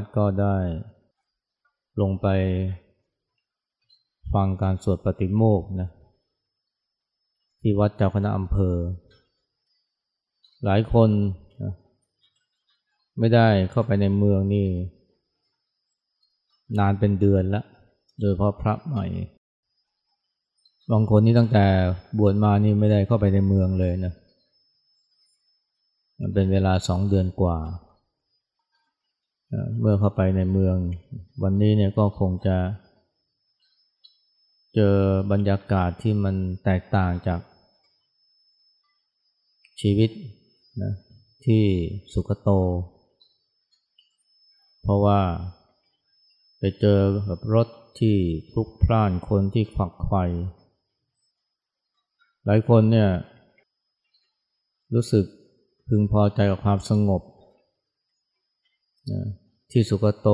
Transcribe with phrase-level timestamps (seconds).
[0.00, 0.56] วัดก็ได้
[2.00, 2.26] ลงไป
[4.34, 5.88] ฟังการสวดปฏิโมกข์นะ
[7.60, 8.76] ที่วัดเจ้าคณะอำเภอ
[10.64, 11.10] หลายคน
[11.62, 11.72] นะ
[13.18, 14.66] ไม่ได้เข้าไปในเมืองนี่
[16.78, 17.64] นานเป็นเดือนล้ว
[18.20, 19.06] โดยเพราะพระใหม่
[20.92, 21.66] บางคนนี่ตั้งแต่
[22.18, 24.12] บวชมานี่ไม่ได้เข้าไปในเมืองเลยนะ
[26.20, 27.58] มันเป็นเวลาสองเดือนกว่า
[29.80, 30.76] เมื่อเข้าไปในเมือง
[31.42, 32.56] วันนี้เนี่ยก็คงจะ
[34.74, 34.96] เจอ
[35.32, 37.40] บรรยากาศที่มันแตกต่างจาก
[39.80, 40.10] ชีวิต
[40.82, 40.92] นะ
[41.46, 41.64] ที่
[42.12, 42.50] สุขโต
[44.82, 45.20] เพราะว่า
[46.58, 48.16] ไปเจอแบบรถที่
[48.50, 50.24] พลุกพล่านคนที่ขวักไขว่
[52.46, 53.10] หลายคนเนี่ย
[54.94, 55.24] รู้สึก
[55.88, 57.22] พึงพอใจกับความสงบ
[59.12, 59.22] นะ
[59.72, 60.28] ที่สุกโต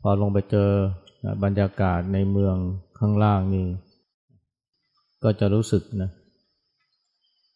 [0.00, 0.70] พอลงไปเจอ
[1.24, 2.56] นะบรรยากาศในเมือง
[2.98, 3.66] ข้างล่างนี่
[5.22, 6.10] ก็จะรู้สึกนะ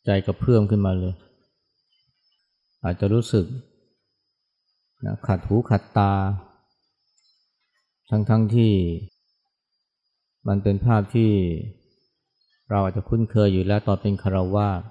[0.05, 1.15] ใจกระเพื่อมขึ้นมาเลย
[2.85, 3.47] อาจจะรู้สึก
[5.05, 6.13] นะขัดหูขัดตา
[8.11, 8.73] ทั้งๆทที่
[10.49, 11.31] มันเป็นภาพที่
[12.71, 14.83] เราอาจจะคุ้นเคยอยู่แล้วตอนเป็นคารวาส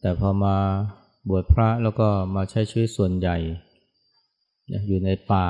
[0.00, 0.56] แต่พอมา
[1.28, 3.36] บวชพระแล้วก็มาใช้ชีวิตส่วนใหญ่
[4.86, 5.48] อยู่ในป่า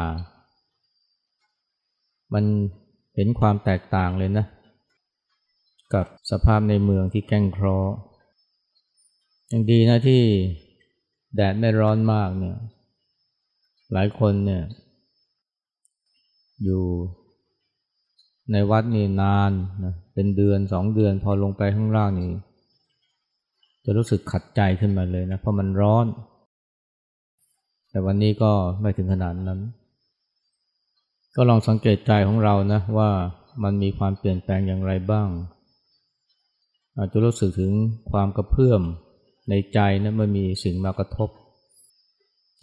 [2.34, 2.44] มัน
[3.14, 4.46] เห็นความแตกต่างเลยนะ
[5.94, 7.94] กับสภาพในเมืองที่แก้งเคราะห์
[9.52, 10.22] ยังดีนะที่
[11.36, 12.56] แดดไม่ร้อนมากเนี่ย
[13.92, 14.62] หลายคนเนี่ย
[16.64, 16.84] อยู่
[18.52, 19.52] ในวัดนี่นาน
[19.84, 22.30] นะเป็นเดือนสองเดือนพอลงไปข้างล่างนี่
[23.84, 26.06] จะรู้สึกขัดใจขึ้นมาเลยนะ เพราะมันร้อน
[27.94, 29.60] แต่วันนี้ก็ไม่ถึงขนาดนั้น
[31.36, 33.10] ก็ลองสังเกตใจของเรานะว่า
[33.62, 35.28] มันมีความเปลี่ยนแปลงอย่างไรบ้าง
[36.96, 37.72] อาจจะรู้สึกถึง
[38.10, 38.82] ความกระเพื่อม
[39.50, 41.30] ในใจนะเมื่อมีสิ่งมากระทบ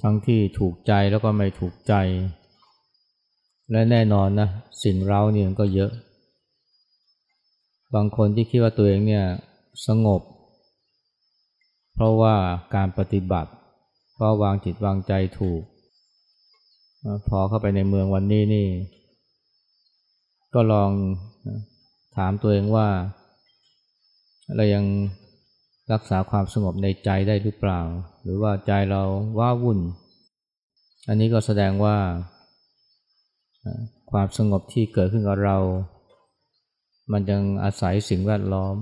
[0.02, 1.94] ทั้งที่ถูกใจแล้วก็ไม่ถูกใจ
[3.72, 4.50] และแน่นอนนะ
[4.84, 5.92] สิ่งเร้าเนี่ยก็เยอะ
[7.96, 9.26] บางคนที่คิดว่าตัวเองเนี่ย
[9.88, 10.22] สงบ
[11.94, 12.36] เพราะว่า
[12.76, 13.52] การปฏิบัติ
[14.22, 15.62] เพราะวางจิตวางใจถูก
[17.28, 18.68] พอเข้าไปในเมืองวันนี้นี่
[20.54, 20.92] ก็ลอง
[22.16, 22.88] ถามตัวเองว่า
[24.56, 24.86] เรายัง
[25.94, 27.82] รักษาความสงบในใจได้หรือเปล่า
[28.24, 29.04] หรือว่าใจเรา
[29.40, 29.80] ว้าวุ่น
[31.08, 31.98] อันนี้ก็แสดงว่า
[34.12, 35.58] ความสงบที่เกิดขึ้นกับเรา
[37.12, 38.76] มันยังอาศัยสิ่งแวดล้อม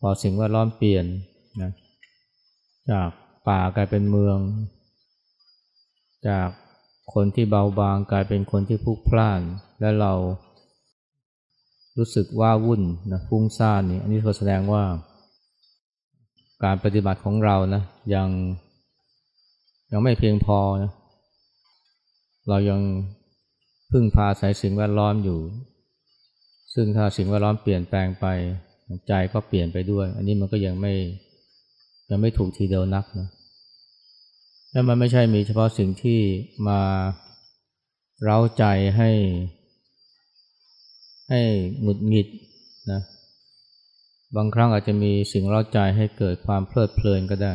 [0.00, 1.06] พอสิ่งแวดล้อมเปลี่ยน
[1.60, 1.70] นะ
[2.92, 3.10] จาก
[3.50, 4.38] ป่ากลายเป็นเมือง
[6.28, 6.48] จาก
[7.14, 9.40] คนที่เบาบางกลายเป็นคนที่พุกพล่าน
[9.80, 10.12] และเรา
[11.98, 14.84] รู้สึกว่าวุ่นนะฟุ้งซ่านนี่อันนี้ก็แสดงว่า
[16.64, 17.82] การปฏิบัติของเรานะ
[18.14, 18.28] ยัง
[19.92, 20.90] ยังไม่เพียงพอนะ
[22.48, 22.80] เรายัง
[23.90, 25.38] พึ่งพาสายสิ่งแวดล้อมอยู่
[26.74, 28.26] ซึ่งถ้าสิ่งแวดล้อมเปลี่ยนแปลงไป
[29.08, 30.92] ใจก็เปลี่ยนไปด้วย อันนี้มันก็ยังไม่
[32.10, 33.28] ยังไม่ถูกทีเดียวนักนะ
[34.72, 36.20] และมันไม่ใช่มีเฉพาะสิ่งที่
[36.68, 36.80] มา
[38.22, 38.64] เร้าใจ
[38.96, 39.10] ให้
[41.30, 41.42] ให้
[41.80, 42.28] หงุดหงิด
[42.90, 43.00] นะ
[44.36, 47.54] บางครั้งอาจจะมีสิ่งเร้าใจให้เกิดความเพลิดเพลินก็ได้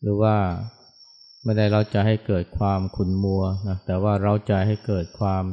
[0.00, 0.36] หรือว่า
[1.44, 5.44] ไม่ได้เร้าใจให้เกิดความขุนมัวนะแต่ว่าเร้าใจให้เกิดความ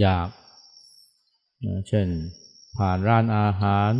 [0.00, 0.28] อยาก
[1.66, 2.06] นะเช่น
[2.76, 3.92] ผ่านร้านอาหาร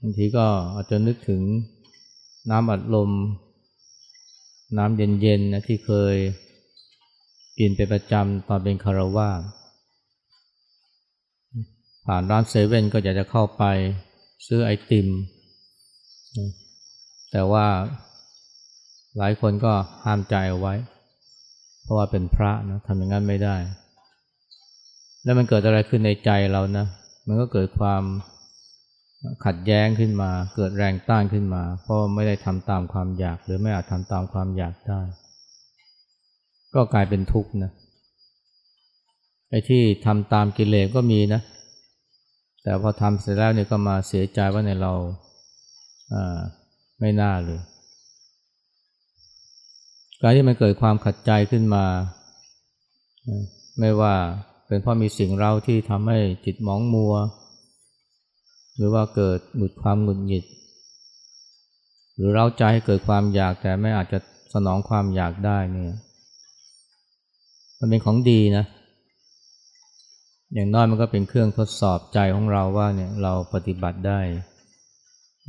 [0.00, 1.42] บางทีก็อาจจะนึกถึง
[2.50, 3.10] น้ำอัดลม
[4.78, 6.16] น้ำเย็นๆนะที่เคย
[7.58, 9.30] กินเป็นประจำตอนเป็นคารวา
[12.06, 13.62] ผ่านร้านเซเว่นก็อยากจะเข้าไป
[14.46, 15.08] ซื้อไอติม
[17.32, 17.66] แต่ว่า
[19.18, 19.72] หลายคนก็
[20.04, 20.74] ห้ามใจเอาไว้
[21.82, 23.56] เพราะว่าเป็นพระนะทำอย่างนั้นไม่ได้
[25.24, 26.86] แล้วมันเกิดอะไรขึ้นในใจเรานะ
[27.26, 28.02] มันก็เกิดความ
[29.44, 35.00] ขัดแย้งขึ้นมา เกิดแรงต้านขึ้นมา เพราะไม่ได้ทำตามความอยาก หรือไม่อาจทำตามความอยากได้
[36.74, 37.72] ก็กลายเป็นทุกข์นะ
[39.50, 41.40] ไอ้ที่ทำตามกิเลสก็มีนะ
[42.62, 44.92] แต่พอทำเสร็จแล้วเนี่ยก็มาเสียใจว่าในเรา
[47.00, 47.60] ไม่น่าเลย
[50.20, 51.84] การที่มันเกิดความขัดใจขึ้นมา
[53.78, 54.14] ไม่ว่า
[54.66, 57.14] เป็นเพราะมีสิ่งเราที่ทำให้จิตมองมัว
[58.76, 60.44] หรือว่าเกิดหงุดความหงุดหงิด
[62.14, 64.18] หรือเราใจให้เกิดความอยากแต่ไม่อาจจะ
[64.54, 65.92] สนองความอยากได้เนี่ย
[67.78, 68.64] มันเป็นของดีนะ
[70.54, 74.20] อย่างน้อยมันก็เป็นเครื่องทดสอบใจของเราว่าเนี่ยเราปฏิบัติได้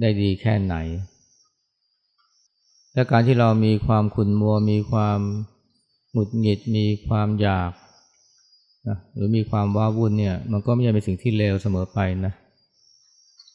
[0.01, 0.75] ได้ดีแค่ไหน
[2.93, 5.19] และการที่เรามีความขุ่นมัว มีความ
[6.11, 7.71] หงุดหงิด มีความอยาก
[8.87, 12.33] นะหรือมีความว้าวุ่นเนี่ย มันก็ไม่ใช่เป็นสิ่งที่เลวเสมอไปนะ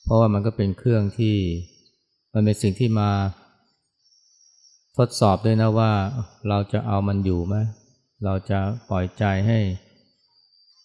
[0.08, 1.36] เพราะว่ามันก็เป็นเครื่องที่
[2.34, 3.10] มันเป็นสิ่งที่มา
[4.96, 5.92] ทดสอบด้วยนะว่า
[6.48, 7.56] เราจะเอามันอยู่ไหม
[8.24, 8.58] เราจะ
[8.90, 9.58] ปล่อยใจให้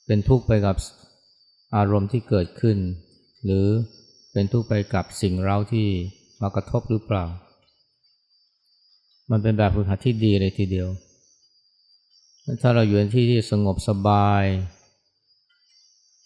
[0.06, 0.76] เป็นทุกข์ไปกับ
[1.76, 2.78] อารมณ์ที่เกิดขึ้น
[3.44, 3.66] หรือ
[4.34, 5.88] เป็นทุกข์ไปกับสิ่งเราที่
[6.42, 7.26] มากระทบหรือเปล่า
[9.32, 10.88] มันเป็นแบบฝึกหัดที่ดีเลยทีเดียว
[12.62, 14.44] ถ้าเราอยู่ในที่ที่สงบสบาย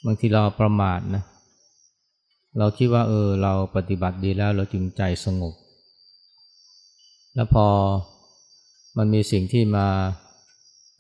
[0.06, 5.54] บางทีเราประมาทนะเเราคิดว่าเออเราปฏิบัติดีแล้วเราจึงใจสงบ
[7.36, 7.68] แล้วพอ
[8.98, 9.88] มันมีสิ่งที่มา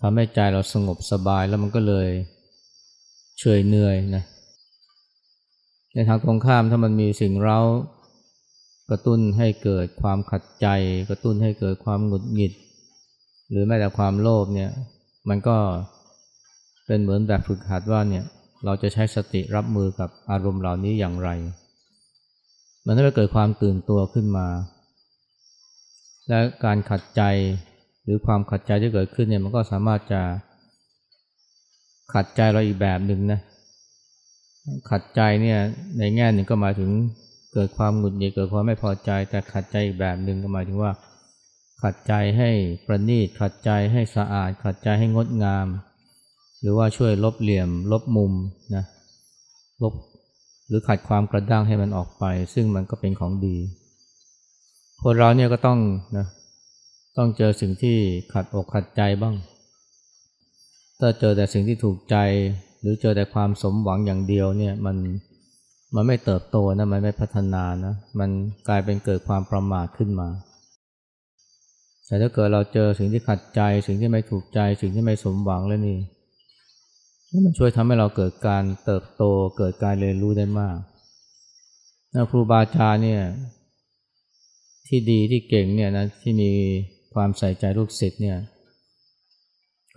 [0.01, 2.07] ทำให้ใจเราสงบสบายแล้วมันก็เลย
[3.39, 4.24] เฉยเหนื่อยนะ
[5.94, 7.59] ในทางตรงข้ามถ้ามันมีสิ่งเรา
[8.89, 10.68] กระตุ้นให้เกิดความขัดใจ
[11.09, 12.54] กระตุ้นให้เกิดความหงุดหงิด
[13.50, 14.71] หรือแม้แต่ความโลภเนี่ย
[15.30, 15.57] มันก็
[16.86, 18.25] เป็นเหมือนแบบฝึกหัดว่าเนี่ย
[18.65, 21.30] เราจะใช้สติรับมือกับอารมณ์เหล่านี้อย่างไร
[22.86, 24.48] มันทำให้เกิดความตื่นตัวขึ้นมา
[26.30, 27.21] และการขัดใจ
[28.04, 30.21] หรือความขัดใจที่เกิดขึ้นเนี่ยมันก็สามารถจะ
[32.13, 33.39] ขัดใจเราอีกแบบหนึ่งนะ
[34.89, 35.59] ขัดใจเนี่ย
[36.00, 36.92] ในแง่หนึ่งก็หมายถึง
[37.54, 40.92] เกิดความหงุดหงิดเกิดความไม่พอใจ แต่ขัดใจอีกแบบหนึ่งก็หมายถึงว่า
[41.83, 42.50] ขัดใจให้
[42.86, 45.68] ประณีตขัดใจให้สะอาด ขัดใจให้งดงาม
[46.62, 48.33] หรือว่าช่วยลบเหลี่ยม ลบมุม
[48.75, 48.83] นะ
[49.83, 49.94] ลบ
[50.68, 52.24] หรือขัดความกระด้างให้มันออกไป
[52.54, 53.56] ซึ่งมันก็เป็นของดี
[55.04, 55.80] คนเราเนี่ยก็ต้อง
[56.18, 56.27] นะ
[57.18, 57.98] ต้องเจอสิ่งที่
[58.33, 59.36] ขัดอกขัดใจบ้าง
[61.00, 62.18] ถ้าเจอแต่สิ่งที่ถูกใจ
[62.81, 64.98] หรือเจอแต่ความสมหวังอย่างเดียวเนี่ยมัน
[65.95, 68.30] มันไม่เติบโตนะมันไม่พัฒนานะมัน
[68.68, 70.30] กลายเป็นเกิดความประมาทขึ้นมา
[72.06, 75.98] แต่ถ้าเกิดเราเจอสิ่งที่ขัดใจ สิ่งที่ไม่ถูกใจ สิ่งที่ไม่สมหวังแล้วนี่
[77.46, 79.24] มันช่วยทำให้เราเกิดการเติบโต
[79.58, 80.78] เกิดการเรียนรู้ได้มาก
[82.14, 83.24] นะครูบาอาจารย์เนี่ย
[84.88, 86.52] ที่ดีที่เก่งเนี่ยนะที่มี
[87.14, 88.38] ความใส่ใจลูกศิษย์เนี่ย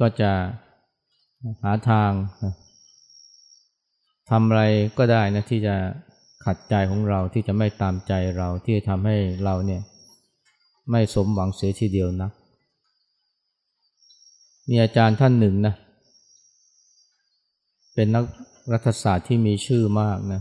[0.01, 0.33] ก็จะ
[1.63, 2.11] หาทาง
[4.31, 4.63] ทำอะไร
[4.99, 5.77] ก็ได้นะที่จะ
[6.45, 9.81] ขัดใจของเราที่จะไม่ตามใจเราที่จะทำให้เราเนี่ย
[10.91, 12.31] ไม่สมหวังเสียทีเดียวนะ
[14.69, 15.75] มีอาจารย์ท่านหนึ่งนะ
[18.01, 18.27] เป็นนัก
[18.73, 20.41] รัฐศาสตร์ที่มีชื่อมากนะ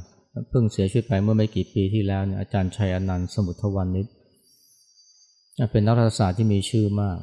[0.50, 4.08] เพิ่งเสียชีวิตไปเมื่อไม่กี่ปีที่แล้วเนี่ยอาจารย์ชัยอนันต์สมุทรวันนิช
[5.72, 7.18] เป็นนักรัฐศาสตร์ที่มีชื่อมาก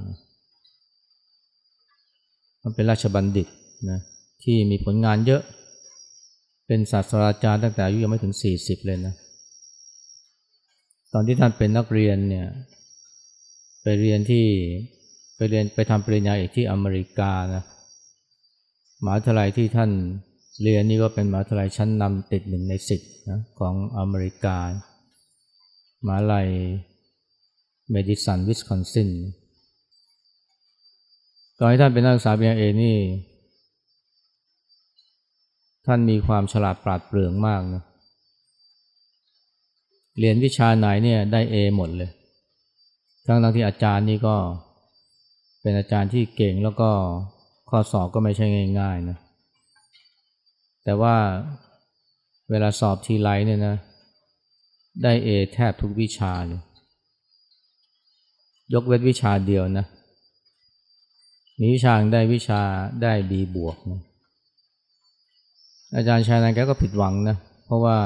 [2.63, 3.49] มันเป็นราชบัณฑิต
[3.91, 4.01] นะ
[4.43, 5.43] ที่มีผลงานเยอะ
[6.67, 9.15] เป็นศาสตราจารย์ตั้งแต่อายุยังไม่ถึงสี่สิบเลยนะ
[11.13, 12.47] ตอนที่ท่านเป็นนักเรียนเนี่ย
[13.83, 14.45] ไปเรียนที่
[15.37, 17.65] ไปเรียนไปทำปริญญาเอกที่อเมริกานะ
[19.05, 19.91] มหาวิทยาลัยที่ท่าน
[20.63, 24.59] เรียนนี่ก็เป็นมหาวิทยาลัยชั้นนำติดหนึ่งในสิบนะของอเมริกา
[26.07, 26.49] มหาลัย
[27.91, 29.11] เมดิสันวิสคอนซิน
[31.59, 32.99] ตอนที่ท่านเป็นนักศึกษาปริญญาเอกนี่
[35.87, 37.83] ท่านมีความฉลาดปราดเปรื่องมากนะ
[40.19, 42.11] เรียนวิชาไหนเนี่ยได้ A หมดเลย
[43.27, 44.37] ทั้งทั้งที่อาจารย์นี่ก็
[45.63, 46.91] เป็นอาจารย์ที่เก่งแล้วก็
[47.71, 48.47] ข้อสอบก็ไม่ใช่
[48.81, 49.17] ง่ายๆนะ
[50.87, 51.17] แต่ว่า
[52.51, 53.77] เวลาสอบทีไรเนี่ยนะ
[55.03, 56.61] ได้เอแทบทุกวิชาเลย
[58.75, 59.87] ยกเว้นวิชาเดียวนะ
[61.59, 62.61] มีวิชาได้วิชา
[63.03, 64.01] ได้บีบวกนะ
[65.97, 67.97] อาจารย์ชายนันแกก็ผิดหวังนะ เพราะว่า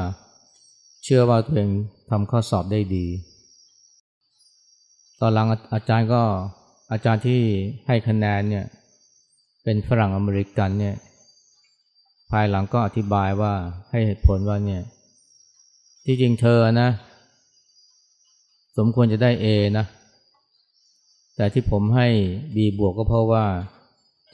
[1.05, 1.71] เชื่อว่าตัวเอง
[2.11, 3.07] ทำข้อสอบได้ดี
[5.21, 6.23] ตอนหลังอาจารย์ก็
[6.93, 7.41] อาจารย์ที่
[7.87, 8.65] ให้คะแนนเนี่ย
[9.65, 10.97] เป็นฝรั่งอเมริกันเนี่ย
[12.31, 13.55] ภายหลังก็อธิบายว่า
[13.91, 14.83] ให้เหตุผลว่าเนี่ย
[16.05, 16.91] ที่จริงเธอนะ
[18.79, 19.47] สมควรจะได้เอ
[19.79, 19.87] นะ
[21.37, 22.09] แต่ที่ผมให้
[22.55, 23.45] B บวกก็เพราะว่า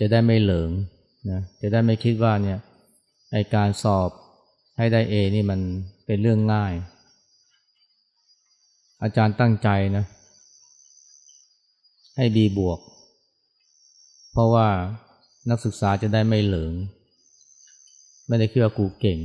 [0.01, 0.71] จะได้ไม่เหลิง
[1.31, 2.59] นะจะได้ไม่คิดว่าเนี่ย
[3.33, 4.11] ไอการสอบ
[4.79, 5.61] ให้ได้ A นี่มัน
[6.07, 6.73] เป็นเรื่องง่าย
[9.03, 10.05] อาจารย์ตั้งใจนะ
[12.17, 12.79] ให้ B บวก
[14.33, 14.69] เพราะว่า
[15.51, 16.73] นักศึกษาจะได้ไม่เหลิง
[18.29, 19.19] ไม่ได้คิดว่ากูเก่ง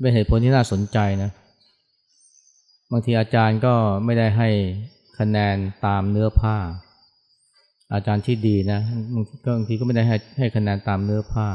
[0.00, 1.30] เป็นเหตุผลที่น่าสนใจนะ
[2.90, 4.48] บางทีอาจารย์ก็ไม่ได้ให้
[5.18, 5.56] คะแนน
[5.86, 6.56] ตามเนื้อผ้า
[7.94, 8.80] อาจารย์ที่ดีนะ
[9.56, 11.48] บางทีก็ไม่ได้ให้ให้คะแนนตามเนื้อผ้า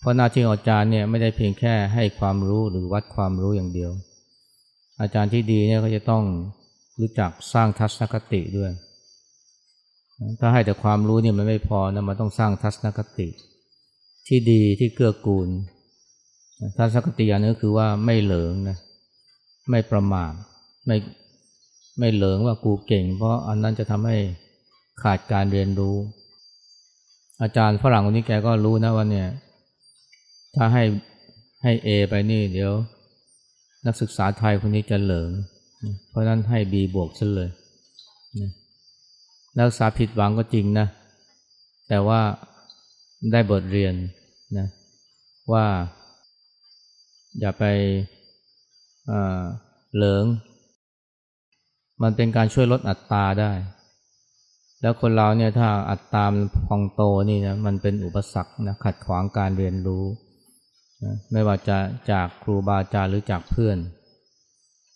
[0.00, 3.90] เพราะหน้าที่ของอาจารย์เนี่ยไม่ได้เพียงแค่ให้ความรู้หรือวัดความรู้อย่างเดียว
[5.00, 6.22] อาจารย์ที่ดีเนี่ยก็จะต้อง
[7.00, 8.70] รู้จักสร้างทัศนคติด้วย
[10.40, 13.28] ถ้าให้แต่ความรู้เนี่ยมันไม่พอนะมันต้องสร้างทัศนคติ
[14.26, 15.48] ที่ดีที่เกื้อกูล
[16.76, 18.76] ทัศนคติอันนี้คือว่าไม่เหลิงนะ
[19.70, 20.32] ไม่ประมาท
[20.86, 20.96] ไม่
[21.98, 24.16] ไม่เหลิงว่ากูเก่ง เพราะอันนั้นจะทำให้
[25.02, 25.96] ขาดการเรียนรู้
[27.42, 29.28] อาจารย์ฝรั่งคนนี้แกก็รู้นะว่าเนี่ย
[30.54, 30.84] ถ้าให้
[31.62, 32.72] ให้เอไปนี่เดี๋ยว
[33.86, 35.30] นักศึกษาไทยคนนี้จะเหลิง
[36.08, 37.50] เพราะนั้นให้บีบวกซะเลย
[39.56, 40.86] นักศึกษาผิดหวังก็จริงนะ
[41.88, 42.20] แต่ว่า
[43.32, 43.94] ได้บทเรียน
[44.58, 44.68] นะ
[45.52, 45.66] ว่า
[47.40, 47.64] อย่าไป
[49.94, 50.24] เหลิง
[52.02, 53.52] มันเป็นการช่วยลดอัตราได้
[54.82, 56.32] แล้วคนเราเนี่ยถ้าอัตราม
[56.66, 60.04] พองโตนี่นะมันเป็นอุปสรรคนะขัดขวางการเรียนรู้
[61.04, 61.78] นะไม่ว่าจะ
[62.10, 63.78] จากครูบาอาจารย์หรือจากเพื่อน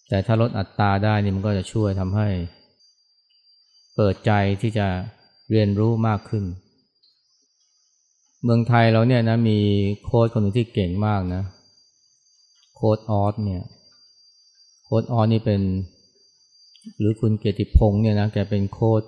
[0.08, 2.28] แต่ถ้าลดอัตราได้นี่มันก็จะช่วยทำให้
[3.96, 4.86] เปิดใจที่จะ
[5.50, 6.44] เรียนรู้มากขึ้น
[8.44, 9.58] เมืองไทยเราเนี่ยนะมี
[10.04, 11.42] โค้ชคนหนึ่งที่เก่งมากนะ
[12.74, 13.62] โค้ดออสเนี่ย
[14.84, 15.60] โค้ดออสนี่เป็น
[16.98, 19.02] หรือคุณเกียรติพงษ์เนี่ยนะแกเป็นโค้ด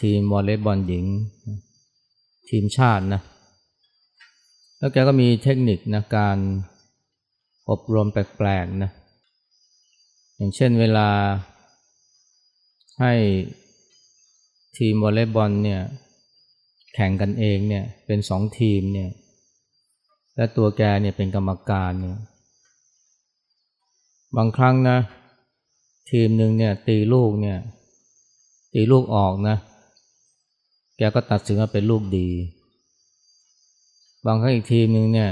[0.00, 1.04] ทีมวอลเลย์บอลหญิง
[2.48, 3.20] ทีมชาตินะ
[4.78, 6.38] แล้วแกก็มีเทคนิคนะการ
[7.70, 8.90] อบรมแปลกๆนะ
[10.36, 11.08] อย่างเช่นเวลา
[13.00, 13.12] ให้
[14.76, 15.80] ทีมวอลเลย์บอลเนี่ย
[16.94, 19.10] แข่งกันเองเนี่ยเป็นสองทีมเนี่ย
[20.36, 22.18] และตัวแกเนี่ยเป็นกรรมการเนี่ย
[24.36, 24.98] บางครั้งนะ
[26.10, 27.58] ทีมหนึ่งเนี่ยตีลูกเนี่ย
[28.74, 29.56] ตีลูกออกนะ
[30.98, 32.28] แกก็ตัดสินว่าเป็นลูกดี
[34.26, 35.30] บางครั้งอีกทีมหนึ่งเนี่ย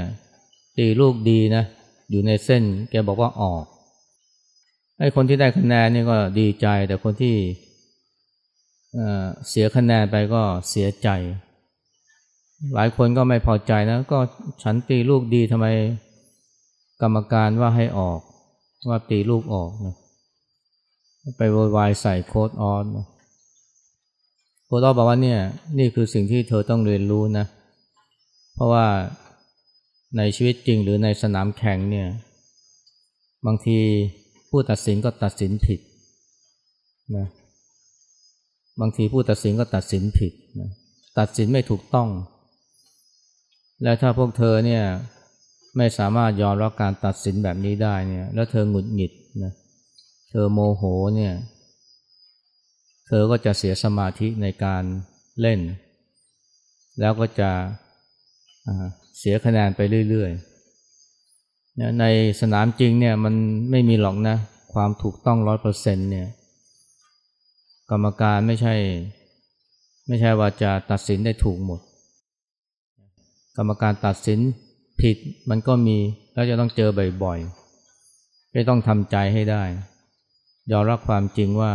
[0.77, 1.63] ตีลูกดีนะ
[2.09, 3.63] อยู่ในเส้น แกบอกว่าออก
[4.99, 7.35] ไอ้คนที่ได้คะแนนนี่ก็ดีใจ แต่คนที่
[9.49, 11.09] เสียคะแนนไปก็เสียใจ
[12.73, 14.19] หลายคนก็ไม่พอใจนะ ก็
[14.63, 15.67] ฉันตีลูกดีทำไม
[17.01, 18.19] กรรมการว่าให้ออก
[18.89, 19.95] ว่าตีลูกออกนะ
[21.37, 23.05] ไปโวยวายใส่โค้ดออนนะ
[24.65, 25.39] โค้ดออนบอกว่าเนี่ย
[25.77, 27.45] นี่คือสิ่งที่เธอต้องเรียนรู้นะ
[28.53, 28.85] เพราะว่า
[30.17, 32.07] ในชีวิตจริงหรือในสนามแข่งเนี่ย
[33.45, 33.77] บางที
[34.49, 35.79] ผู้ตัดสินก็ตัดสินผิด
[37.17, 37.27] นะ
[38.81, 40.69] บางทีผู้ตัดสินก็ตัดสินผิดนะ
[41.17, 42.07] ตัดสินไม่ถูกต้อง
[43.81, 44.83] และถ้าพวกเธอเนี่ย
[45.77, 49.11] ไม่สามารถยอมรับการตัดสินแบบนี้ได้เนี่ยแล้วเธอหงุดหงิด
[49.43, 49.53] นะ
[50.29, 50.83] เธอโมโห
[51.15, 51.33] เนี่ย
[53.07, 54.83] เธอก็จะเสียสมาธิในการ
[55.41, 55.59] เล่น
[56.99, 57.51] แล้วก็จะ
[59.19, 62.05] เสียคะแนนไปเรื่อยๆ ใน
[62.41, 63.35] สนามจริงเนี่ยมัน
[63.71, 64.37] ไม่มีหรอกนะ
[64.73, 66.27] ความถูกต้องร้อยเปอร์เซ็นต์เนี่ย
[67.89, 68.75] กรรมการไม่ใช่
[70.07, 71.79] ไม่ใช่ว่าจะตัดสินได้ถูกหมด
[73.57, 74.39] กรรมการตัดสิน
[75.01, 75.17] ผิด
[75.49, 75.97] มันก็มี
[76.33, 76.89] แล้วจะต้องเจอ
[77.23, 79.63] บ่อยๆไม่ต้องทำใจให้ได้
[80.71, 81.73] ยอมรับความจริงว่า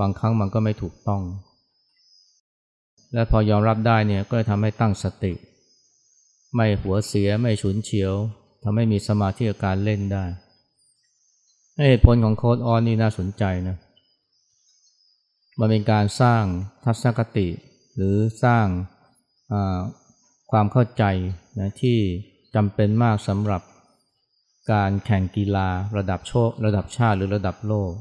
[0.00, 1.22] บางครั้งมันก็ไม่ถูกต้อง
[3.14, 5.32] และพอยอมรับได้เนี่ยก็จะทำให้ตั้งสติ
[6.54, 8.12] ไม่หัวเสียไม่ฉุนเฉียว
[8.62, 10.24] ทำให้มีสมาธิกับการเล่นได้
[11.88, 13.76] เหตุผลของโค้ดออนนี่น่าสนใจนะ
[15.58, 16.42] มันเป็นการสร้าง
[16.84, 17.48] ทัศนคติ
[17.96, 18.66] หรือสร้าง
[20.50, 21.04] ความเข้าใจ
[21.60, 21.98] นะที่
[22.54, 23.62] จำเป็นมากสำหรับ
[24.72, 27.92] การแข่งกีฬาระดับโชคระดับชาติหรือระดับโลก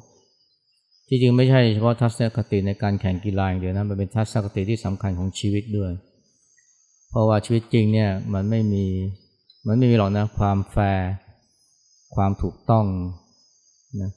[1.07, 5.91] ที่จริงไม่ใช่เฉพาะทัศนคติในการแข่งกีฬาอย่างเดียวนะมันเป็นทัศนคติที่สำคัญของชีวิตด้วย
[7.09, 8.85] เพราะว่าชีวิตจริงเนี่ยมันไม่มี
[9.67, 11.07] มันไม่มีหรอกนะความแฟร์
[12.15, 12.85] ความถูกต้อง
[14.01, 14.11] นะ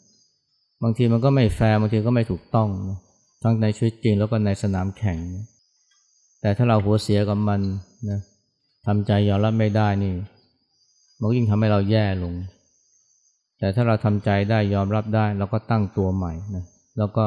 [0.82, 2.98] บางทีมันก็ไม่แฟร์บางทีก็ไม่ถูกต้องนะ
[3.42, 5.44] ทั้งในชีวิตจริงแล้วก็ในสนามแข่งนะ
[6.40, 7.60] แต่ถ้าเราหัวเสียกับมัน
[8.10, 8.20] นะ
[8.86, 10.14] ทำใจยอมรับไม่ได้นี่
[11.20, 12.34] มันยิ่งทำให้เราแย่ลง
[13.58, 16.64] แต่ถ้าเราทำใจได้ยอมรับได้เราก็ตั้งตัวใหม่นะ
[16.98, 17.26] แล้วก็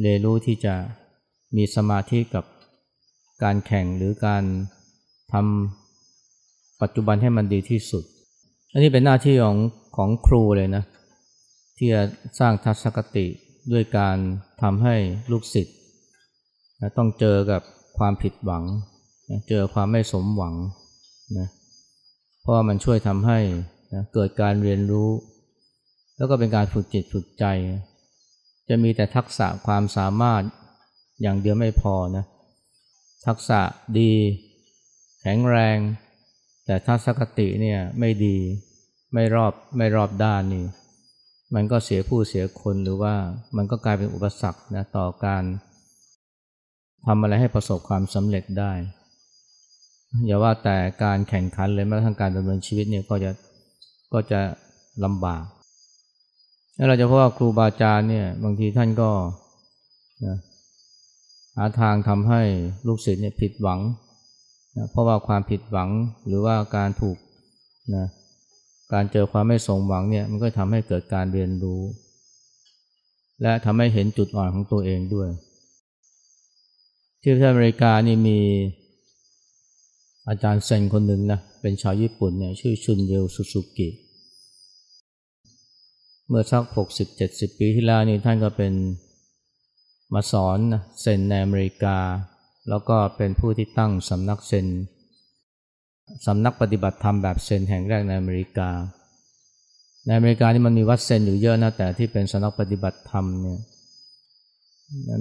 [0.00, 0.74] เรียนรู้ที่จะ
[1.56, 2.44] มีสมาธิกับ
[3.42, 4.42] การแข่งหรือการ
[5.32, 8.04] ทำปัจจุบันให้มันดีที่สุด
[8.72, 9.58] อันนี้เป็นหน้าที่ของ
[9.96, 10.84] ของครูเลยนะ
[11.76, 12.02] ที่จะ
[12.38, 13.26] สร้างทัศนคติ
[13.72, 14.16] ด้วยการ
[14.62, 14.96] ทำให้
[15.30, 15.76] ลูกศิษย์
[16.96, 17.62] ต้องเจอกับ
[17.98, 18.64] ความผิดหวัง
[19.48, 20.54] เจอความไม่สมหวัง
[21.38, 21.48] นะ
[22.42, 23.38] เพราะมันช่วยทำให้
[23.92, 25.10] นะเกิดการเรียนรู้
[26.16, 27.44] แล้วก็เป็นการฝึกจิตฝึกใจ
[28.68, 30.42] จะมีแต่ทักษะความสามารถ
[31.22, 32.24] อย่างเดียวไม่พอนะ
[33.26, 33.60] ทักษะ
[33.98, 34.12] ดี
[35.20, 35.78] แข็งแรง
[36.66, 38.36] แต่ทัศนคติเนี่ยไม่ดี
[39.14, 40.64] ไม่รอบไม่รอบด้านนี่
[41.54, 43.14] มันก็เสียผู้เสียคนหรือว่า
[43.56, 45.44] มันก็กลายเป็นอุปสรรคนะต่อการ
[47.06, 48.72] ทำอะไรให้ประสบความสำเร็จได้
[50.26, 53.30] อย่าว่าแต่การแข่งขันเลยแม้กระทั่งการดำเนินชีวิตเนี่ยก็จะ
[54.12, 54.40] ก็จะ
[55.04, 55.44] ลำบาก
[56.74, 59.10] แล้วเราจะพบว่าครูบาอาจารย์เนี่ยบางทีท่านก็
[60.24, 60.36] นะ
[61.56, 62.42] หาทางทำให้
[62.86, 63.80] ลูกศิษย์เนี่ยผิดหวัง
[64.76, 65.90] นะเพราะว่าความผิดหวัง
[66.26, 67.16] หรือว่าการถูก
[67.94, 68.06] นะ
[68.92, 71.80] การเจอความไม่สมหวังเนี่ยมันก็ทำให้เกิดการเรียนรู้
[73.42, 75.28] และทำให้เห็นจุดอ่อนของตัวเองด้วย
[77.28, 78.38] ที่ประเทศอเมริกานี่มี
[80.28, 83.88] อาจารย์เซนคนหนึ่งนะเป็นชาวญี่ปุ่นเนี่ยชื่อชุนเยวสุสุกิ
[86.28, 88.72] เมื่อสักหกสิบเจ็ดสิบปีที่แล้วนี่ท่านก็เป็น
[90.14, 91.98] มาสอนนะเซนในอเมริกา
[92.68, 94.66] แล้วก็เป็นผู้ที่ตั้งสำนักเซน
[96.26, 98.70] สำนักปฏิบัติธรรมแบบเซนแห่งแรกในอเมริกา
[100.06, 103.60] ในอเมริกานี่มันมีวัดเซนอยู่เยอะนะแต่ที่เป็นสำนักปฏิบัติธรรมเนี่ย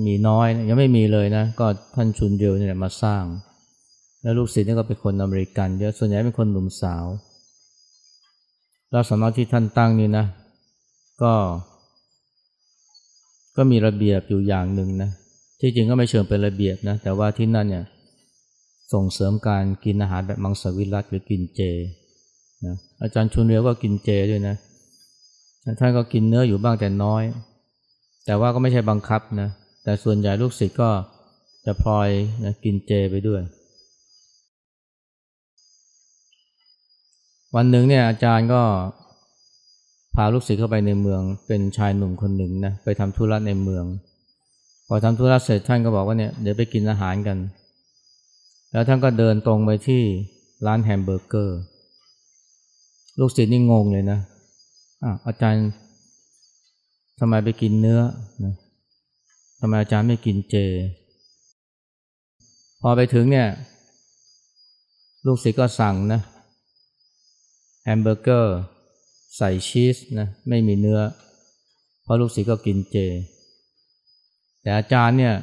[0.07, 3.23] มีน้อยยังไม่มีเลยนะ ก็ท่านชุนเดียวเนี่ยมาสร้าง
[4.21, 7.05] แล้วลูกศิษย์นี่ก็เป็นคนอเมริกันเยอะส่วนใหญ่เป็นคนหนุ่มสาว
[8.91, 10.25] แล้วสำนักที่ท่านตั้งนี่นะ
[11.21, 11.33] ก็
[13.57, 15.09] ก็มีระเบียบอยู่อย่างหนึ่งนะ
[15.59, 17.85] ที่จริงก็ไม่เชิงเป็นระเบียบนะแต่ว่าที่นั่นเนี่ย
[18.93, 21.61] ส่งเสริมการกินอาหารแบบมังสวิรัตหรือกินเจ
[22.65, 24.55] นะอาจารย์ชุนเรียวก็กินเจด้วยนะ
[25.79, 27.23] ท่านก็กินเนื้ออยู่บ้างแต่น้อย
[28.25, 29.49] แต่ว่าก็ไม่ใช่บังคับนะ
[29.85, 30.89] แต่ส่วนใหญ่ลูกศิษย์ก็
[31.65, 32.09] จะพลอย
[32.43, 33.41] นะกินเจไปด้วย
[37.55, 38.61] วันหนึ่งเนี่ยอาจารย์ก็
[40.15, 43.85] พาลูกศิษย์เข้าไปในเมือง เป็นชายหนุ่มคนหนึ่งนะไปทำธุระในเมือง
[44.87, 47.37] พอทำธุระเสร็จท่านก็บอกว่าเนี่ยเดี๋ยวไปกินอาหารกัน
[48.71, 50.01] แล้วท่านก็เดินตรงไปที่
[50.65, 51.59] ร้านแฮมเบอร์เกอร์
[53.19, 54.19] ลูกศิษย์นี่งงเลยนะ
[55.03, 55.65] อะอาจารย์
[57.19, 58.01] ทำไมไปกินเนื้อ
[58.43, 60.55] นะทำไมอาจารย์ไม่กินเจ
[62.81, 63.47] พอไปถึงเนี่ย
[65.25, 66.21] ลูกศิษย์ก็สั่งนะ
[67.83, 68.57] แฮมเบอร์เกอร์
[69.37, 71.01] ใส่ชีสนะไม่มีเนื้อ
[72.03, 72.97] เพราะลูกศิษย์ก็กินเจ
[74.61, 75.33] แต่อาจารย์เนี่ย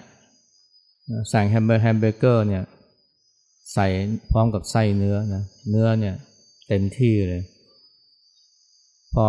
[1.33, 2.63] สั่งแฮมเบอร์แฮมเบอร์เกอร์เนี่ย
[3.73, 3.87] ใส่
[4.31, 6.15] พร้อมกับไส้เนื้อนะเนื้อเนี่ย
[6.69, 7.43] เต็มที่เลย
[9.15, 9.27] พอ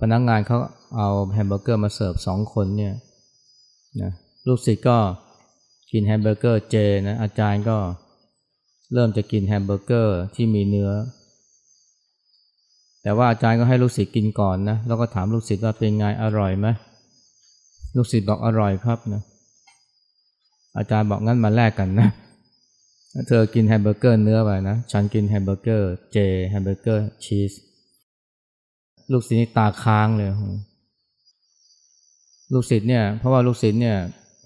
[0.00, 0.58] พนักงานเขา
[0.96, 2.94] เอาแฮมเบอร์เกอร์มาเสิร์ฟสองคนเนี่ย
[4.02, 4.12] นะ
[4.46, 4.98] ลูกศิษย์ก็
[5.92, 7.76] กินแฮมเบอร์เกอร์เจนะอาจารย์ก็
[8.92, 10.90] เริ่มจะกินแฮมเบอร์เกอร์ที่มีเนื้อ
[13.02, 16.66] แต่ว่าอาจารย์ก็ให้ลูกศิษย์กินก่อนนะแล้วก็ถามลูกศิษย์ว่าเป็นไงอร่อยไหม
[17.96, 19.22] ลูกศิษย์บอกอร่อยครับนะ
[20.78, 22.08] อาจารย์บอกงั้นมาแลกกันนะ
[23.28, 27.52] เธอกินแฮมเบอร์เกอร์เนื้อไปนะฉันกินแฮมเบอร์เกอร์เจแฮมเบอร์เกอร์ชีส
[29.12, 30.30] ลูกศิษย์ตาค้างเลย
[32.52, 33.96] ลูกศิษย์เนี่ยเพราะว่าลูกศิษย์เนี่ย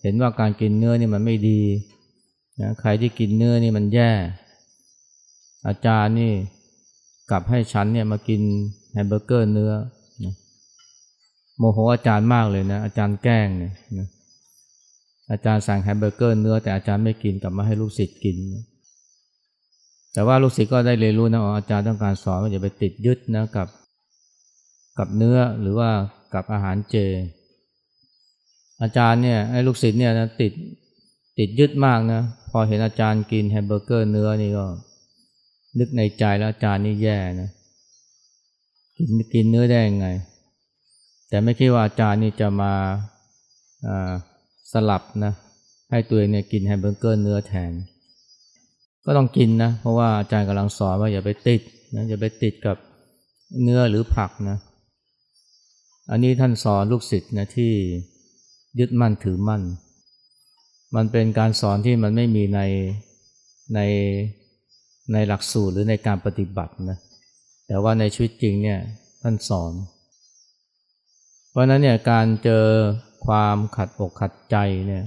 [0.03, 1.61] เห็นว่าการกินเนื้อนี่มันไม่ดี
[2.61, 4.11] นะใครที่กินเนื้อนี่มันแย่
[5.67, 6.33] อาจารย์นี่
[7.31, 8.41] กลับให้ฉันเนี่ยมากิน
[8.93, 9.73] แฮมเบอร์เกอร์เนื้อ
[10.25, 10.35] นะ
[11.59, 14.09] โมโหอาจารย์มากเลยนะอาจารย์แกล้งเนี่ยนะ
[15.31, 18.37] อาจารย์สั่งแฮมเบอร์เกอร์เนื้อแต่อาจารย์ไม่กินกลับมาให้ลูกศิษย์กิน
[20.13, 23.69] แต่ว่าลูกศิษย์ก็ได้เรียนรู้นะอาจารย์ต้องการสอนว่าอย่าไปติดยึดนะกับ
[24.99, 25.91] กับเนื้อหรือว่า
[26.35, 26.97] กับอาหารเจ
[28.83, 30.53] อาจารย์เนี่ยให้ลูกศิษย์เนี่ยนะติด
[31.39, 34.67] ติดยึดมากนะ พอเห็นอาจารย์กินแฮมเบอร์เกอร์เนื้อนี่ก็
[35.79, 37.51] นึกในใจแล้วอาจารย์นี่แย่นะ
[38.97, 40.09] กินกินเนื้อได้ยังไง
[41.29, 42.73] แต่ไม่คิดว่าอาจารย์นี่จะมา
[44.73, 45.33] สลับนะ
[45.91, 47.73] ให้ตัวเองเนี่ยกินแฮมเบอร์เกอร์เนื้อแทน
[49.05, 51.61] ก็ต้องกินนะ เพราะว่าอาจารย์กำลังสอนว่าอย่าไปติด
[51.97, 52.77] นะอย่าไปติดกับ
[53.63, 54.59] เนื้อหรือผักนะ
[56.11, 57.73] อันนี้ท่านสอนลูกศิษย์นะที่
[58.79, 59.63] ยึดมั่นถือมั่น
[60.95, 62.61] มันเป็นการสอนที่มันไม่มีใน
[63.75, 63.81] ใน
[65.13, 66.99] ในหลักสูตรหรือในการปฏิบัตินะ
[67.67, 68.81] แต่ว่าในชีวิตจริงเนี่ย
[69.23, 69.73] ท่านสอน
[71.51, 72.67] เพราะนั้นเนี่ยการเจอ
[73.27, 74.57] ความขัดอกขัดใจ
[74.87, 75.05] เนี่ย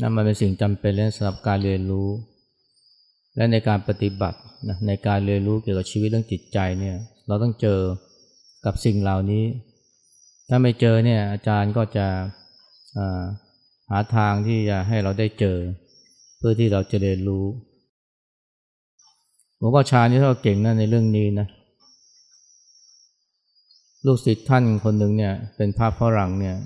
[0.00, 2.08] นั่นมันเป็นสิ่งจำเป็นสำหรับการเรียนรู้
[3.36, 6.96] และในการปฏิบัตินะในการเรียนรู้เกี่ยวกับชีวิตเรื่องจิตใจเนี่ย
[7.26, 7.80] เราต้องเจอ
[8.64, 9.44] กับสิ่งเหล่านี้
[10.48, 12.06] ถ้าไม่เจอเนี่ยอาจารย์ก็จะ
[13.90, 15.58] หาทางที่จะให้เราได้เจอ
[16.38, 17.44] เพื่อที่เราจะเรียนรู้
[19.56, 21.46] หลวงพ่อชานี่เขาเก่งนะในเรื่องนี้นะ
[24.06, 26.56] ลูกศิษย์ท่านคนหนึ่งเนี่ยเป็นพระฝรั่งเนี่ย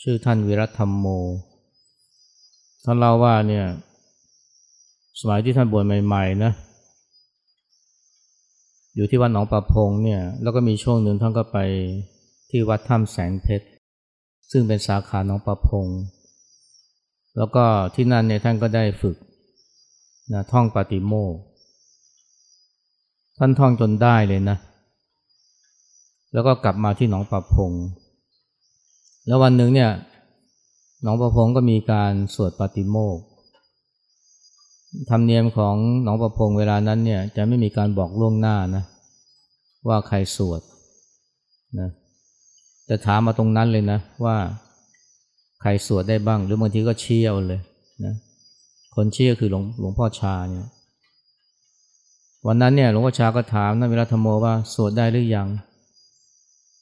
[0.00, 1.06] ชื่อท่านวิรัตธรรมโม
[2.84, 3.64] ท่านเล่าว่าเนี่ย
[5.20, 6.52] สมัยที่ท่านบวชใหม่ๆนะ
[8.94, 11.58] อยู่ที่วัดหนองประพงเนี่ยแล้วก็มีช่วงหนึ่งท่านก็ไป
[12.50, 13.66] ที่วัดถ้ำแสงเพชร
[14.52, 15.86] ซึ่งเป็นสาขาหนองประพง
[17.36, 19.16] แล้วก็ที่นั่นเนี่ยท่านก็ได้ฝึก
[20.32, 21.34] นะท่องปฏิโมก
[23.38, 24.58] ท่านท่องจนได้เลยนะ
[26.32, 27.72] แล้วก็กลับมาที่หนองประพง
[29.26, 29.90] แล้ววันหนึ่งเนี่ย
[31.02, 33.18] หนองประพงก็มีการสวดปฏิโมก
[35.10, 38.84] ธรรมเนียมของหนองประพงเวลานั้นเนี่ยจะไม่มีการบอกล่วงหน้านะ
[39.88, 40.60] ว่าใครสวด
[41.78, 41.90] นะ
[42.88, 44.36] จะถามมาตรงนั้นเลยนะ ว่า
[45.60, 47.60] ใครสวดได้บ้าง หรือบางทีก็เชี่ยวเลย
[48.04, 48.14] นะ
[48.94, 50.68] คนเชี่ยวคือหลวงหลวงพ่อชาเนี่ย
[52.46, 55.48] วันนั้นเนี่ยหลวงพ่อชาก็ถามท่านวิรัธรรมโมว่าสวดได้หรือยัง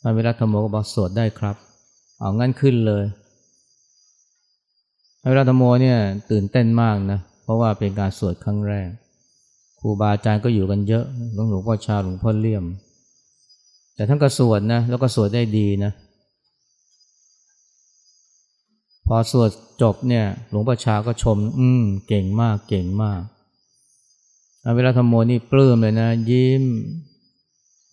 [0.00, 1.56] ท่านวิรัธรรมโมก็บอกสวดได้ครับ
[2.20, 3.04] เอางั้นขึ้นเลย
[5.20, 5.98] ท่านวิรัธรรมโมเนี่ย
[6.30, 8.88] ตื่นเต้นมากนะเพราะว่าเป็นการสวดครั้งแรก
[9.80, 12.64] ครูบาอาจารย์ก็อยู่กันเยอะหลวงหลวงพ่อชาหลวงพ่อเลี่ยม
[13.94, 15.92] แต่ท่านก็สวดนะแล้วก็สวดได้ดีนะ
[19.07, 19.50] พอสวด
[19.83, 23.22] จบเนี่ย หลวงพ่อชาก็ชม อืมเก่งมากเก่งมาก
[24.76, 26.64] เวลาธรรมโมนี่ปลื้มเลยนะ ยิ้ม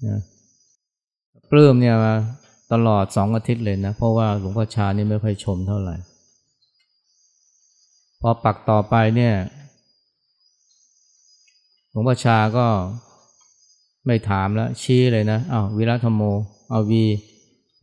[0.07, 0.19] นะ
[1.49, 2.13] ปลื้มเนี่ยมา
[2.71, 5.95] ตลอดสองอาทิตย์เลยนะ เพราะว่าหลวงพ่อชานี่ไม่ค่อยชมเท่าไหร่
[8.21, 9.35] พอปักต่อไปเนี่ย
[11.89, 12.67] หลวงพ่อชาก็
[14.05, 16.21] ไม่ถามแล้ว ชี้เลยนะอา้าววิรัตโม
[16.69, 17.03] เอาวี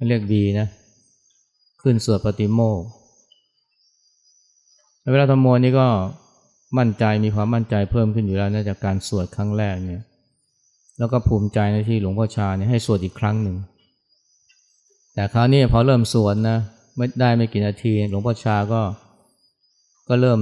[0.08, 0.68] เรียกวีนะ
[1.82, 2.80] ขึ้นสวดปฏิโมก
[5.12, 5.86] วิรัตโมนี่ก็
[6.78, 10.02] มั่นใจมีความมั่นใจเพิ่มขึ้นอยู่แล้วนะจากการสวดครั้งแรกเนี่ย
[10.98, 13.56] แล้วก็ภูมิใจในที่หลวงพ่อชาเนี่ยให้สวดอีกครั้งหนึ่ง
[15.14, 16.58] แต่คราวนี้พอเริ่มสวดนะ
[16.96, 18.82] ไม่ได้ไม่กี่นาที หลวงพ่อชาก็
[20.08, 20.40] ก็เริ่ม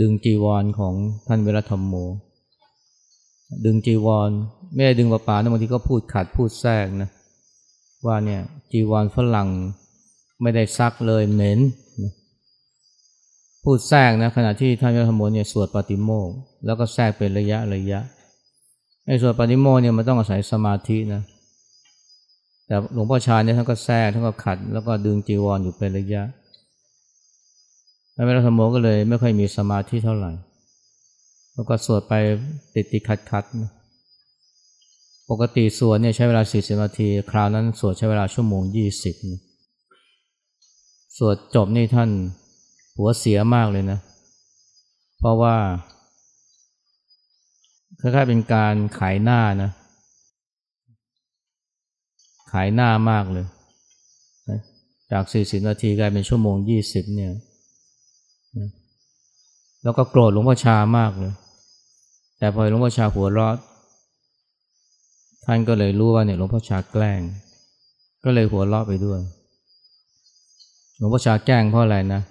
[0.00, 0.94] ดึงจีวรของ
[1.26, 1.94] ท่านเวรธรรมโม
[3.64, 4.30] ดึงจีวร
[4.74, 7.08] ไม่ได้ดึงป่าป่านะบางทีก็พูดขัดพูดแทรกนะ
[8.06, 8.40] ว่าเนี่ย
[8.72, 9.48] จีวรฝรั่ง
[10.42, 11.60] ไม่ได้ซักเลยเหม็น
[13.64, 16.30] พูดแทรกนะขณะที่ท่านเวรธรรมโมเนี่ยสวดปฏิโมก
[16.66, 18.00] แล้วก็แทรกเป็นระยะระยะ
[19.06, 21.22] ไอ้สวดปฏิโมกเนี่ยมันต้องอาศัยสมาธินะ
[22.66, 26.22] แต่หลวงพ่อชาเนี่ยท่านก็แทรกท่านก็ขัด แล้วก็ดึงจีวรออยู่เป็นระยะ
[28.14, 30.32] แล้วธรรมโมก็เลยไม่ค่อยมีสมาธิเท่าไหร่
[31.54, 32.14] แล้วก็สวดไป
[32.74, 33.70] ติดติดขัดขัดนะ
[35.30, 39.14] ปกติสวดเนี่ยใช้เวลาสี่สิบนาที คราวนั้นสวดใช้เวลาชั่วโมงยี่สิบ
[41.16, 42.10] สวดจบนี่ท่าน
[42.96, 43.98] หัวเสียมากเลยนะ
[45.18, 45.56] เพราะว่า
[48.00, 49.70] คล้ายๆเป็นการขายหน้านะ
[52.52, 53.46] ขายหน้ามากเลย
[55.12, 57.32] จากสี่สิบนาทีกลายเป็นชั่วโมงยี่สิบเนี่ย
[59.82, 61.32] แล้วก็โกรธหลวงพ่อชามากเลย
[62.38, 63.56] แต่พอหลวงพ่อชาหัวรอด
[65.44, 67.20] ท่านก็เลยรู้ว่าเนี่ยหลวงพ่อชาแกล้ง
[68.24, 69.20] ก็เลยหัวเราะไปด้วย
[70.96, 72.22] หลวงพ่อชาแกล้งเพราะอะไรนะ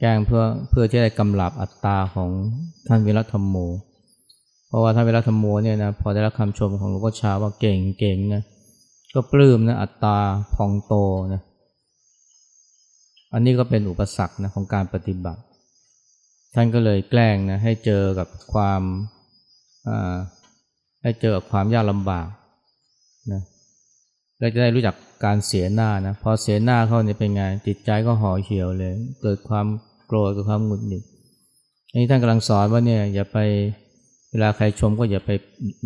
[0.00, 2.30] แกล้งเพื่อเพื่อที่จะกำลับอัตตาของ
[2.88, 3.56] ท่านวิรัตธรรมโม
[4.68, 8.42] เพราะว่าท่านวิรัตธรรมโมเนี่ยนะพอได้รับคำชมของหลวงพ่อชาว่าเก่งเก่งนะ
[9.14, 10.16] ก็ปลื้มนะอัตตา
[10.54, 10.94] พองโต
[11.32, 11.40] นะ
[13.32, 15.42] อันนี้ก็เป็นอุปสรรคนะของการปฏิบัติ
[16.54, 18.82] ท่านก็เลยแกล้งนะให้เจอกับความ
[21.04, 22.26] ให้เจอความยากลำบาก
[23.32, 23.42] นะ
[24.38, 29.66] แล้วจะได้รู้จักการเสียหน้านะพอเสียหน้าเขาเนี่ยเป็นไงจิตใจก็ห่อเหี่ยวเลย เกิดความ
[30.06, 31.02] โกรธเกิดความหงุดหงิด
[31.90, 33.38] อันนี้ท่านกำลังสอนว่าเนี่ยอย่าไป
[34.30, 35.30] เวลาใครชมก็อย่าไป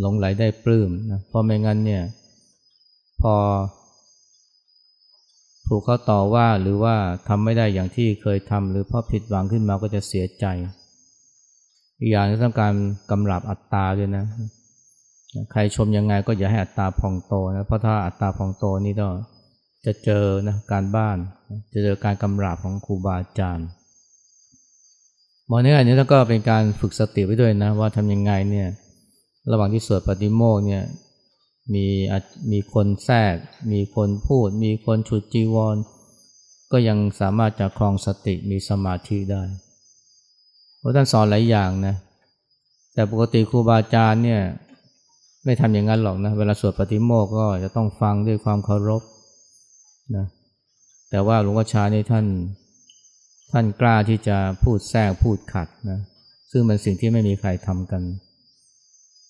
[0.00, 2.02] หลงไหลได้ปลื้มนะเพราะไม่งั้นเนี่ย
[3.22, 3.34] พอ
[5.66, 6.94] ถูกเขาต่อว่าหรือว่า
[7.28, 10.46] ทำไม่ได้อย่างที่เคยทำหรือพอผิดหวังขึ้นมาก็จะเสียใจ
[12.00, 12.74] อีกอย่างก็ต้องการ
[13.10, 14.24] กำลับอัตตาด้วยนะ
[15.52, 19.12] ใครชมยังไงก็อย่าให้อัตตาพองโตนะเพราะถ้าอัตตาพองโตนี่ต้อง
[19.86, 21.16] จะเจอนะการบ้าน
[21.72, 23.68] จะเจอการกำลับของครูบาอาจารย์
[25.50, 28.68] มอนี้อันนี้แล้วก็เป็นการฝึกสติไว้ด้วยนะว่าทำยังไงเนี่ย
[29.50, 30.84] ระหว่างที่สวดปฏิโมกเนี่ย
[31.74, 31.86] มี
[32.52, 33.34] มีคนแทรก
[33.72, 35.76] มีคนพูด มีคนฉุดจีวร
[36.72, 39.42] ก็ยังสามารถจะครองสติมีสมาธิได้
[40.78, 41.94] เพราะท่านสอนหลายอย่างนะ
[42.94, 44.42] แต่ปกติครูบาอาจารย์เนี่ย
[45.44, 49.02] ไม่ทำอย่างนั้นหรอกนะ เวลาสวดปฏิโมกก็จะต้องฟังด้วยความเคารพ
[50.16, 50.26] นะ
[51.10, 52.26] แต่ว่าหลวงพ่อชานี่ท่าน
[53.52, 56.00] ท่านกล้าที่จะพูดแทรกพูดขัดนะ
[56.52, 58.02] ซึ่งเป็นสิ่งที่ไม่มีใครทำกัน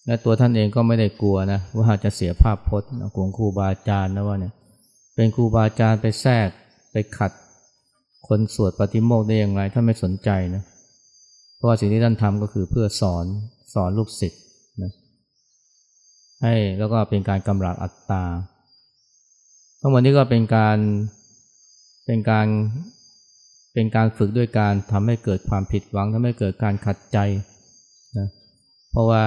[0.06, 4.52] และตัวท่านเองก็ไม่ได้กลัวนะว่าจะเสียภาพพจน์ของครูบาอาจารย์นะว่าเนี่ย
[5.14, 6.48] เป็นครูบาอาจารย์ไปแทรก
[6.92, 7.32] ไปขัด
[8.28, 10.62] คนสวดปฏิโมกข์ได้อย่างไรท่านไม่สนใจนะ
[11.56, 13.24] เพราะว่าสิ่งที่ท่านทำก็คือเพื่อสอน
[13.74, 14.40] สอนลูกศิษย์
[16.42, 18.24] ให้แล้วก็เป็นการกำลังอัตตา
[19.80, 20.78] ทั้งหมดนี้ก็เป็นการ
[22.06, 22.46] เป็นการ
[23.74, 27.18] เป็นการฝึกด้วยการทำให้เกิดความผิดหวังทำให้เกิดการขัดใจ
[28.16, 28.28] นะ
[28.90, 29.24] เพราะว่า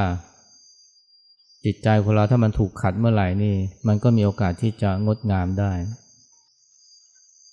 [1.66, 3.56] จิตใจของเราถ้ามันถูกขัดเมื่อไหร่นี่
[3.88, 5.72] มันก็มีโอกาสที่จะงดงามได้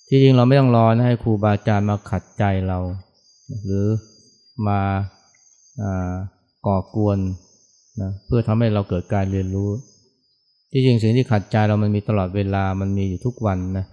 [0.07, 2.79] ที่จริงเราไม่ต้องรอนะให้ครูบาอาจารย์มาขัดใจเรา
[3.63, 3.85] หรือ
[4.67, 4.81] มา
[6.65, 7.17] ก่อกวน
[8.01, 9.69] นะเพื่อทำให้เราเกิดการเรียนรู้
[10.71, 13.85] ที่จริงสิ่งที่ขัดใจเรามันมีตลอดเวลามันมีอยู่ทุกวันนะ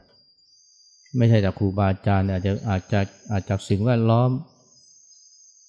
[1.19, 4.31] ไม่ใช่จากครูบาอาจารย์อาจจะอาจจะอาจจากสิ่งแวดล้อม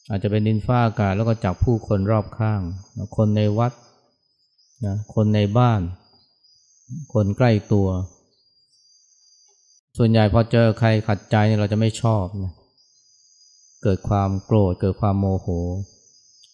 [0.10, 2.62] อาจจะเป็นดินฟ้าอากาศแล้วก็จากผู้คนรอบข้าง
[3.17, 3.71] คนในวัด
[4.86, 5.82] นะคนในบ้าน
[7.13, 7.88] คนใกล้ตัว
[9.97, 12.52] ส่วนใหญ่พอเจอใครขัดใจเนี่ยเราจะไม่ชอบนะ
[13.84, 15.47] เกิดความโกรธเกิดความโมโห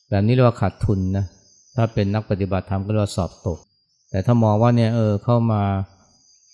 [0.10, 1.26] แบบนี้เรียกว่าขาดทุนนะ
[1.76, 3.60] ถ้าเป็นนักปฏิบัติธรรมก็เรียกว่าสอบตก
[4.10, 5.62] แต่ถ้ามองว่าเนี่ยเออเข้ามา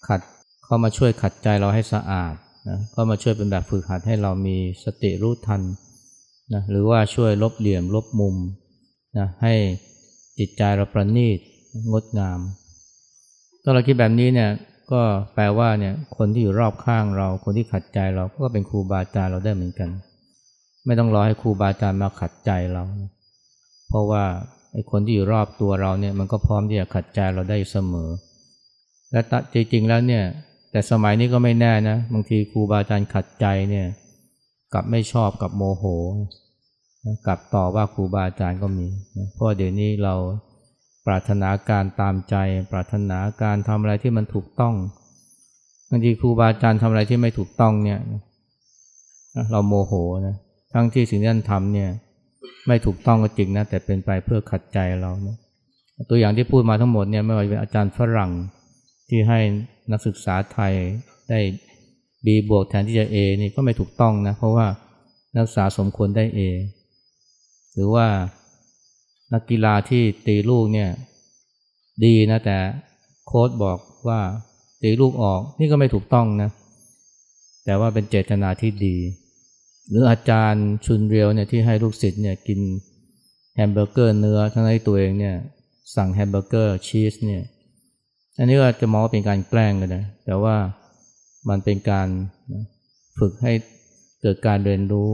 [0.07, 0.21] ขัด
[0.65, 2.33] เข้ามาช่วยขัดใจเราให้สะอาด
[2.69, 5.61] นะเข้ามาช่วยเป็นแบบฝึกหัดให้เรามีสติรู้ทัน
[6.53, 8.35] นะหรือว่าช่วยลบเหลี่ยมลบมุม
[9.17, 9.53] นะให้
[10.39, 11.39] จิตใจเราประณีต
[11.91, 12.39] งดงาม
[13.63, 14.49] ถ้าเราคิดแบบนี้เนี่ย
[14.91, 15.01] ก็
[15.33, 19.89] แปลว่าเนี่ยคนที่อยู่รอบข้างเราคนที่ขัดใจเราก็เป็นครูบาอาจารย์เราได้เหมือนกัน
[20.85, 22.83] ไม่ต้องรอให้ครูบาอาจารย์มาขัดใจเรา
[23.89, 24.23] เพราะว่า
[24.73, 28.09] ไอ้คนที่อยู่รอบตัวเราเนี่ยมันก็พร้อมที่จะขัดใจเราได้เสมอ
[29.11, 29.21] และ
[29.53, 30.23] จริงๆแล้วเนี่ย
[30.71, 33.87] แต่สมัยนี้ก็ไม่แน่นะบางทีครูบาอาจารย์ขัดใจเนี่ย
[34.73, 35.83] กลับไม่ชอบกับโมโห
[37.25, 38.87] กลับต่อว่าครูบาอาจารย์ก็มี
[39.33, 40.15] เพราะเดี๋ยวนี้เรา
[41.05, 42.35] ปรารถนาการตามใจ
[42.71, 44.75] ปรารถนาการทำอะไรที่มันถูกต้อง
[45.89, 47.99] บางทีครูบาอาจารย์ทำอะไรที่ไม่ถูกต้องเนี่ย
[49.51, 49.93] เราโมโห
[50.27, 50.35] นะ
[50.73, 51.89] ทั้งที่สิ่งที่ท่านทำเนี่ย
[52.67, 55.35] ไม่ถูกต้องก็จริงนะแต่เป็นไปเพื่อขัดใจเรานะ
[56.09, 58.31] ตัวอย่างที่พูดมาทั้งหมดเนี่ยไม่ว่าจะเป็นอาจารย์ฝรั่ง
[59.09, 59.39] ที่ให้
[59.91, 60.73] นักศึกษาไทย
[61.29, 61.39] ได้
[62.25, 64.67] B บวกแทนที่จะ A นี่ก็ไม่ถูกต้องนะ เพราะว่า
[65.35, 66.39] นักศึกษาสมควรได้ A
[67.73, 68.07] หรือว่า
[69.33, 70.89] นักกีฬาที่ตีลูกเนี่ย
[72.05, 72.57] ดีนะแต่
[73.27, 74.19] โค้ชบอกว่า
[74.81, 76.49] ตีลูกออกนี่ก็ไม่ถูกต้องนะ
[77.65, 78.95] แต่ว่าเป็นเจตนาที่ดี
[79.89, 82.59] หรืออาจารย์ชุนเรียวเนี่ยที่ให้ลูกศิษย์เนี่ยกิน
[83.55, 85.35] แฮมเบอร์เกอร์เนื้อทั้งที่ตัวเองเนี่ย
[85.95, 87.43] สั่งแฮมเบอร์เกอร์ชีสเนี่ย
[88.37, 90.55] อันนี้ก็จะมองว่าเป็นการแกล้งกันนะแต่ว่า
[91.49, 92.07] มันเป็นการ
[93.19, 93.53] ฝึกให้
[94.21, 95.09] เกิดการเรียนรู้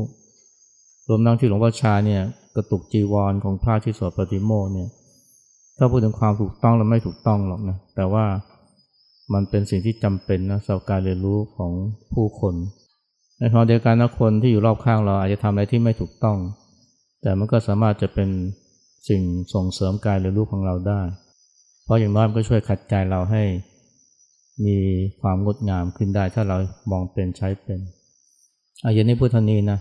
[1.08, 2.22] รวมทั้งที่หลวงพ่อชาเนี่ย
[2.56, 4.90] กระตุกจีวรของพระที่สวดปฏิโมกเนี่ย
[5.78, 8.26] ถ้าพูดถึงความถูกต้องแล้วไม่ถูกต้องหรอกนะแต่ว่า
[9.34, 11.72] มันเป็นสิ่งที่จำเป็นนะสำหรับการเรียนรู้ของ
[12.14, 12.54] ผู้คน
[13.40, 16.38] ในขณะเดียวกันนะคนที่อยู่รอบข้างเราอาจจะทำอะไรที่ไม่ถูกต้อง
[17.22, 18.30] แต่มันก็สามารถจะเป็น
[19.10, 19.22] สิ่ง
[19.54, 21.02] ส่งเสริมการเรียนรู้ของเราได้
[21.84, 23.44] เพราะอย่างน้อยมันก็ช่วยขัดใจเราให้
[24.66, 24.78] มี
[25.22, 26.58] ความงดงามขึ้นได้ถ้าเรา
[26.92, 27.80] มองเป็นใช้เป็น
[28.84, 29.80] อาเย่างนี้พูดท่านี้นะ